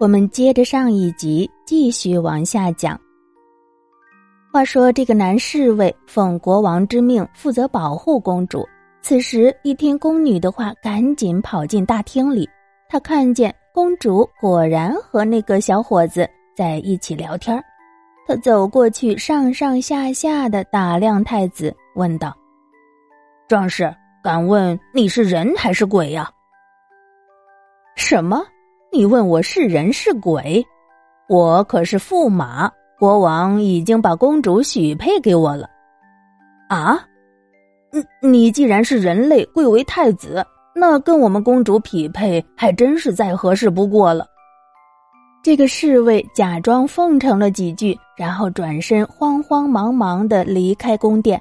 [0.00, 2.98] 我们接着上一集继续往下讲。
[4.52, 8.64] 话说，这个男侍卫奉国王之命负责保护公主。
[9.02, 12.48] 此时一听宫女的话，赶紧跑进大厅里。
[12.88, 17.60] 他看见公主果然和那个小伙子在一起聊天。
[18.24, 22.36] 他走过去，上上下下的打量太子，问道
[23.48, 23.92] ：“壮士，
[24.22, 26.30] 敢问你是人还是鬼呀
[27.96, 28.44] ？”“什么？”
[28.90, 30.64] 你问我是人是鬼？
[31.28, 35.68] 我可是驸马，国王已经把公主许配给我了。
[36.70, 36.98] 啊，
[37.92, 44.26] 你你既然是人类，贵为太子，那跟我们公主匹配还真是再合适不过了。
[45.42, 51.40] 这个侍卫假装奉承了几句，然后转身慌慌忙忙的离开宫殿。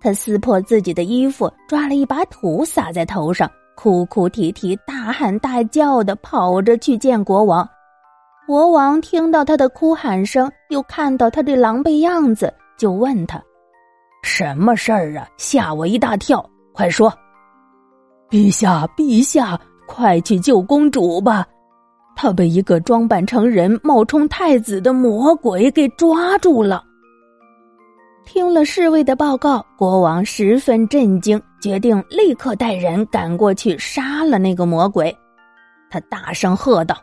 [0.00, 3.48] 他撕破自己的衣服，抓了一把土撒在头上。
[3.80, 7.66] 哭哭啼啼、大喊大叫的跑着去见国王。
[8.44, 13.40] 国王听到他的哭喊声，又看到他这狼狈样子，就问他
[14.24, 15.28] ：“什么事儿啊？
[15.36, 16.44] 吓我一大跳！
[16.72, 17.12] 快说！”
[18.28, 21.46] 陛下，陛下，快去救公主吧！
[22.16, 26.82] 她被一个装扮成人、冒充太子的魔鬼给抓住了。
[28.30, 35.16] 听了侍卫的报告，国王十分震惊，决定立刻带人赶过去杀了那个魔鬼。
[35.88, 36.94] 他大声喝道：“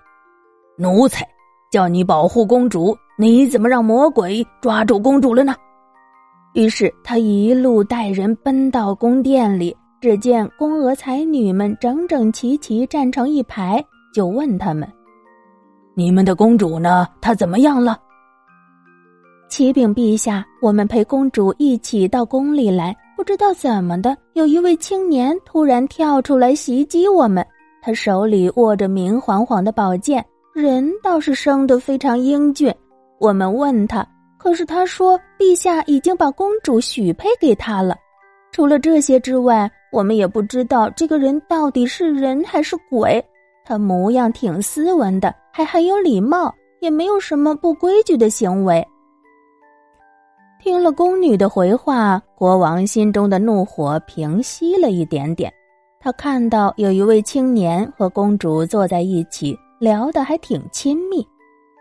[0.77, 1.27] 奴才，
[1.71, 5.55] 叫你保护公主，你怎么让魔鬼抓住公主了呢？”
[6.53, 14.87] 于是他一路带人奔到宫殿里，只见宫娥才女们整整齐齐站成一排，就问他们
[15.97, 17.07] ：“你们的公主呢？
[17.19, 17.97] 她怎么样了？”
[19.47, 27.45] 启禀陛下，我们陪公主一起到宫里来，不知道怎么的，有一位青年突然跳出来袭击我们。
[27.81, 32.73] 他手里握着明晃晃的宝剑，人倒是生得非常英俊。
[33.19, 34.05] 我们问他，
[34.37, 37.95] 可是他说陛下已经把公主许配给他了。
[38.51, 43.23] 除了这些之外，我们也不知道这个人到底是人还是鬼。
[43.63, 48.85] 他模样挺斯文的，还很有礼貌，也没有什么不规矩的行为。
[50.65, 55.53] 听了宫女的回话，国王心中的怒火平息了一点点。
[55.99, 61.23] 他看到有一位青年和公主坐在一起，聊得还挺亲密。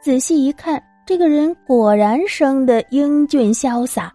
[0.03, 4.13] 仔细一看，这个人果然生得英俊潇洒。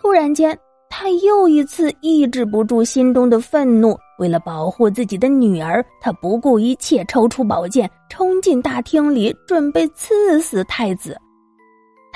[0.00, 0.58] 突然间，
[0.88, 3.94] 他又一次抑制不住心中的愤怒。
[4.18, 11.14] 为了保护自己的女儿，他不顾一切抽出宝剑，冲进大厅里，准备刺死太子。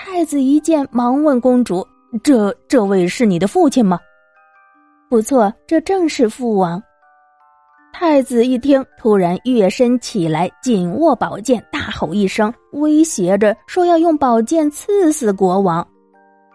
[0.03, 1.87] 太子一见，忙问公主
[2.25, 4.00] ：“这这位是你的父亲吗
[5.11, 6.83] ？”“不错，这正是父王。”
[7.93, 15.87] 太子一听，突然跃身起来，紧握宝剑，大吼一声，威胁着说要用宝剑刺死国王。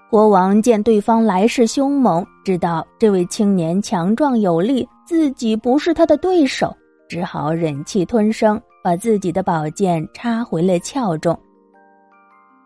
[0.10, 6.76] 国王见对方来势凶猛，知道这位青年强壮有力，自己不是他的对手，
[7.08, 11.40] 只好忍气吞声，把自己的宝剑插回了鞘中。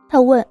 [0.08, 0.44] 他问。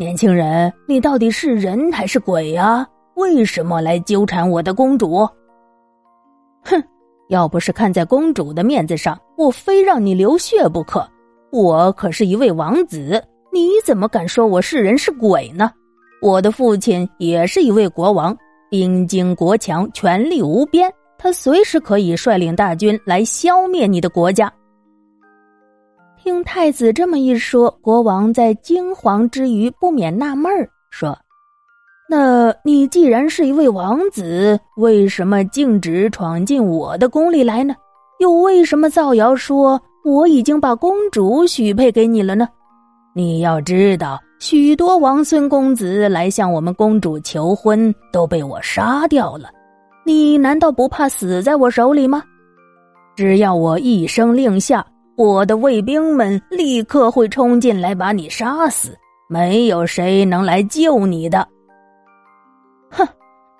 [0.00, 2.88] 年轻人，你到底是人还是鬼呀？
[3.16, 5.28] 为什么来纠缠我的公主？
[6.64, 6.82] 哼，
[7.28, 11.06] 要不是看在公主的面子上，我非让你流血不可。
[11.52, 13.22] 我可是一位王子，
[13.52, 15.70] 你怎么敢说我是人是鬼呢？
[16.22, 18.34] 我的父亲也是一位国王，
[18.70, 24.50] 兵精国强，权力无边，他随时可以率领大军来消灭你的国家。
[26.22, 31.16] 听太子这么一说，国王在惊惶之余不免纳闷儿，说
[32.10, 37.74] ：“那你既然是一位王子，为什么径直闯进我的宫里来呢？
[38.18, 42.46] 又为什么造谣说我已经把公主许配给你了呢？
[43.14, 49.48] 你要知道，许多王孙公子来向我们公主求婚，都被我杀掉了。
[50.04, 52.22] 你难道不怕死在我手里吗？
[53.16, 54.84] 只要我一声令下。”
[55.20, 58.96] 我的卫兵们立刻会冲进来把你杀死，
[59.28, 61.46] 没有谁能来救你的。
[62.90, 63.06] 哼，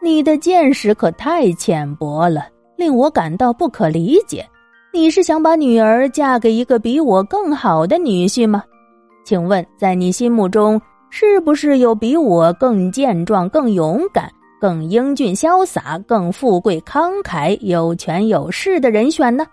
[0.01, 2.47] 你的见识可太浅薄了，
[2.79, 4.43] 令我感到不可理解。
[4.91, 8.65] 你是想把女儿嫁给一个比我更好的女婿吗？
[9.23, 10.81] 请问，在你心目中，
[11.11, 19.45] 是不是有比我更健壮、更勇敢、更英俊潇洒、更富贵慷慨、有权有势的人选呢？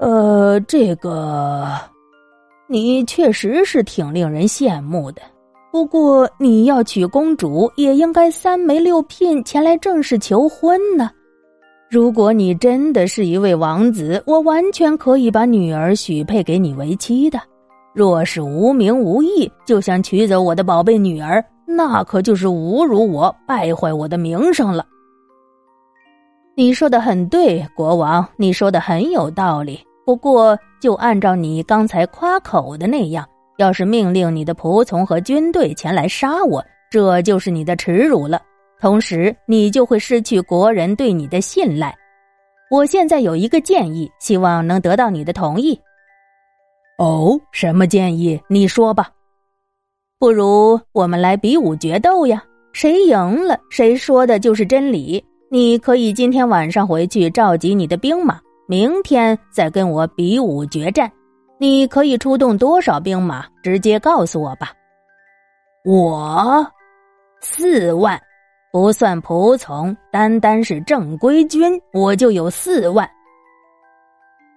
[0.00, 1.68] 呃，这个，
[2.66, 5.20] 你确实是挺令人羡慕的。
[5.70, 11.10] 不过，你要娶公主，也应该三媒六聘前来正式求婚呢。
[11.90, 17.38] 如果你真的是一位王子，我完全可以把女儿许配给你为妻的。
[17.92, 24.86] 若是无名无义就想娶走我的宝贝女儿，那可就是侮辱我、败坏我的名声了。
[26.56, 29.78] 你说的很对，国王，你说的很有道理。
[30.10, 33.24] 不过，就按照你刚才夸口的那样，
[33.58, 38.42] 要是命令你的仆从和军队前来杀我，这就是你的耻辱了。
[38.80, 41.96] 同时，你就会失去国人对你的信赖。
[42.72, 45.80] 我现在有一个建议，希望能得到你的同意。
[46.98, 48.40] 哦，什么建议？
[48.48, 49.12] 你说吧。
[50.18, 52.42] 不如我们来比武决斗呀？
[52.72, 55.24] 谁赢了，谁说的就是真理。
[55.52, 61.10] 你可以今天晚上回去召集你的兵马，明天再跟我比武决战。
[61.58, 63.44] 你可以出动多少兵马？
[63.64, 64.70] 直接告诉我吧。
[65.84, 66.64] 我
[67.40, 68.16] 四万。
[68.70, 73.10] 不算仆从，单单是正规军，我就有四万。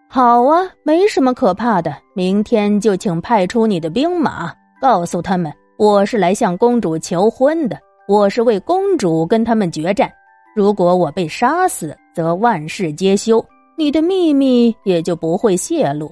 [0.07, 1.92] 好啊，没什么可怕的。
[2.13, 10.07] 明天就请派出你的兵马，告诉他们我是来向公主求婚的，我是为公主跟他们决战。
[10.56, 13.44] 如果我被杀死，则万事皆休，
[13.75, 16.12] 你的秘密也就不会泄露。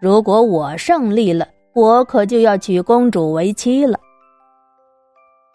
[0.00, 3.98] 如果我胜利了，我可就要娶公主为妻了。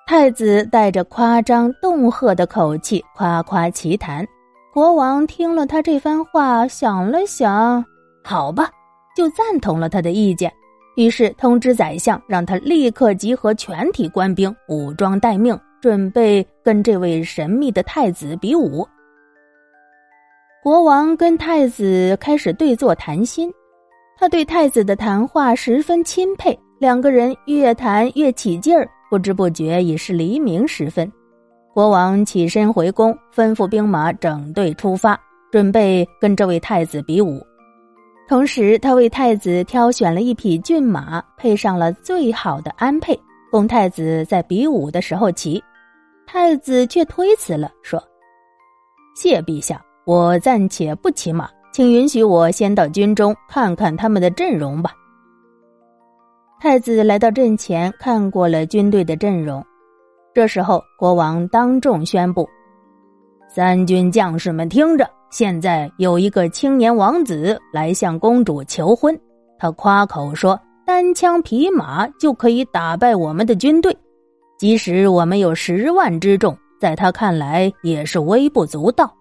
[0.08, 4.26] 太子带着夸张恫吓的口气夸夸其谈，
[4.74, 7.84] 国王听了他这番话，想了想，
[8.24, 8.72] 好吧，
[9.16, 10.52] 就赞同了他的意见。
[10.96, 18.86] 于是通知宰相，让他立刻集合全体官兵，武装待命，准备跟这位神秘的太子比武。
[20.62, 23.50] 国王跟太子开始对坐谈心，
[24.18, 28.90] 他对太子的谈话十分钦佩，两个人越谈越起劲儿。
[29.10, 31.10] 不知不觉已是黎明时分，
[31.74, 35.18] 国王起身回宫，吩咐兵马整队出发，
[35.50, 37.42] 准备跟这位太子比武。
[38.28, 43.18] 同时，他为太子挑选了一匹骏马，配上了最好的鞍辔，
[43.50, 45.64] 供太子在比武的时候骑。
[46.28, 48.00] 太子却推辞了，说
[49.16, 54.92] ：“谢陛下，我暂且不骑马，请允许我先到军中看看他们的阵容吧。”
[56.60, 59.64] 太子来到阵前，看过了军队的阵容。
[60.34, 62.50] 这时候，国王当众宣布
[63.48, 65.08] ：“三军将士们，听着！
[65.30, 69.16] 现在有一个青年王子来向公主求婚。
[69.60, 73.96] 他夸口说，单枪匹马就可以打败我们的军队，
[74.58, 79.14] 即使我们有十万之众，在他看来也是微不足道。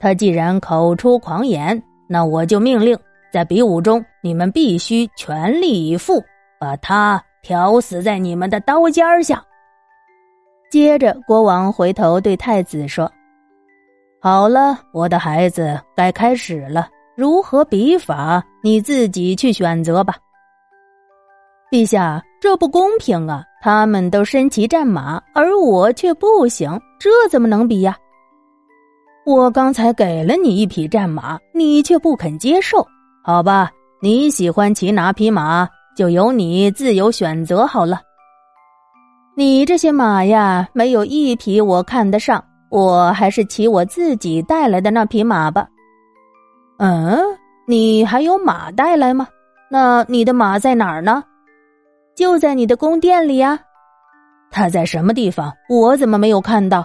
[0.00, 2.98] 他既然口出狂言，那我就命令，
[3.32, 6.22] 在比武中，你们必须全力以赴。”
[6.60, 9.40] 把他挑死在你们的刀尖下。
[10.70, 13.08] 接着，国王回头对太子说
[14.20, 16.88] ：“好了，我的孩子，该开始了。
[17.16, 20.16] 如何比法，你自己去选择吧。”
[21.70, 23.44] 陛下，这不公平啊！
[23.60, 27.96] 他们都身骑战马，而我却不行，这怎么能比呀？
[29.28, 32.78] 我刚才给了你一匹战马，你却不肯接受。
[33.22, 33.70] 好吧，
[34.00, 35.68] 你喜欢骑哪匹马？
[35.94, 38.00] 就由你自由选择好了。
[39.36, 45.68] 你这些马呀，没有一匹我看得上，我还是骑我自己带来的那匹马吧。
[46.78, 47.20] 嗯，
[47.66, 49.28] 你还有马带来吗？
[49.70, 51.22] 那你的马在哪儿呢？
[52.16, 53.58] 就在你的宫殿里呀。
[54.50, 55.52] 它在什么地方？
[55.68, 56.82] 我怎么没有看到？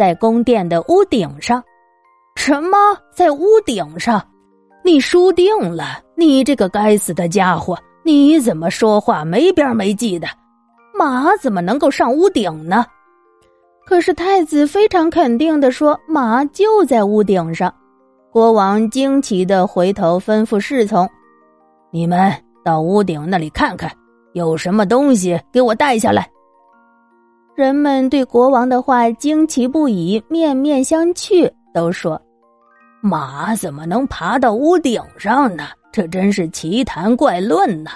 [0.00, 1.62] 在宫殿的屋顶上。
[2.34, 2.78] 什么？
[3.14, 4.26] 在屋顶上？
[4.82, 6.00] 你输定了！
[6.16, 7.78] 你这个该死的家伙！
[8.02, 10.26] 你怎么说话没边没际的？
[10.98, 12.86] 马怎么能够上屋顶呢？
[13.84, 17.70] 可是太子非常肯定的说，马就在屋顶上。
[18.32, 21.06] 国王惊奇的回头吩咐侍从
[21.92, 22.32] ：“你们
[22.64, 23.92] 到屋顶那里看看，
[24.32, 26.26] 有什么东西给我带下来。”
[27.54, 32.20] 人们对国王的话惊奇不已，面面相觑，都说
[33.02, 37.90] ：“马怎么能爬到屋顶上呢？”这真是奇谈怪论呐！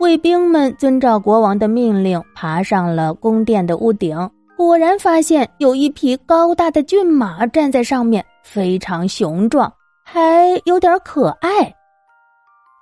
[0.00, 9.72] 卫兵们遵照国王的命令，爬上了宫殿的屋顶，果然发现有一匹高大的骏马站在上面，非常雄壮，
[10.04, 11.74] 还有点可爱。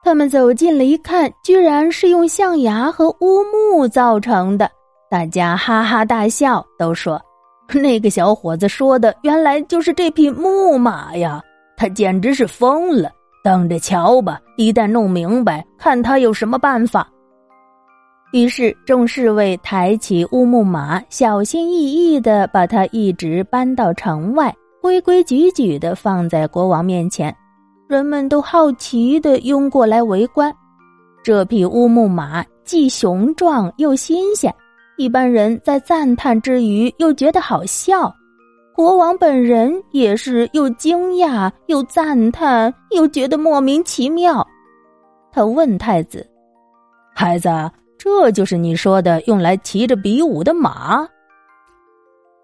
[0.02, 4.68] 他们走近了一看，居然是用象牙和乌木造成的，
[5.10, 7.20] 大家哈哈大笑，都说
[7.72, 11.42] ：“那个小伙子说的，原来就是这匹木马呀！
[11.76, 13.10] 他简直是疯了！”
[13.42, 14.38] 等着瞧吧！
[14.56, 17.08] 一旦弄明白，看他有什么办法。
[18.32, 27.34] 于是，众侍卫抬起乌木马，小心翼翼的把它一直搬到城外，规规矩矩的放在国王面前。
[27.88, 30.54] 人们都好奇的拥过来围观。
[31.22, 34.54] 这匹乌木马既雄壮又新鲜，
[34.98, 38.12] 一般人在赞叹之余又觉得好笑。
[38.74, 44.46] 国王本人也是又惊讶又赞叹，又觉得莫名其妙。
[45.32, 46.24] 他问太子
[47.14, 47.48] ：“孩子，
[47.96, 51.08] 这就是你说的用来骑着比武的马？”“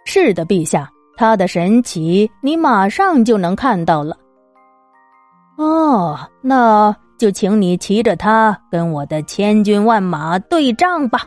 [0.07, 4.17] 是的，陛下，它的神奇你马上就能看到了。
[5.59, 11.27] ”“哦，那就请你骑着它跟我的千军万马对仗吧。”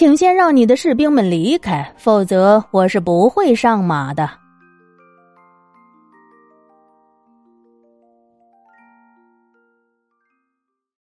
[0.00, 4.39] 请先让你的士兵们离开，否则我是不会上马的。